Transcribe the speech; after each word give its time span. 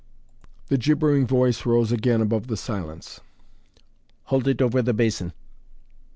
The 0.69 0.79
gibbering 0.79 1.27
voice 1.27 1.63
rose 1.63 1.91
again 1.91 2.21
above 2.21 2.47
the 2.47 2.57
silence. 2.57 3.21
"Hold 4.23 4.47
it 4.47 4.59
over 4.59 4.81
the 4.81 4.95
basin!" 4.95 5.31